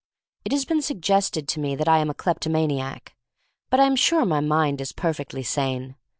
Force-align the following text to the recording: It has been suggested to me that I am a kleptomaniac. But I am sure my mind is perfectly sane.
It 0.43 0.51
has 0.51 0.65
been 0.65 0.81
suggested 0.81 1.47
to 1.47 1.59
me 1.59 1.75
that 1.75 1.87
I 1.87 1.99
am 1.99 2.09
a 2.09 2.15
kleptomaniac. 2.15 3.13
But 3.69 3.79
I 3.79 3.83
am 3.85 3.95
sure 3.95 4.25
my 4.25 4.39
mind 4.39 4.81
is 4.81 4.93
perfectly 4.93 5.43
sane. 5.43 5.95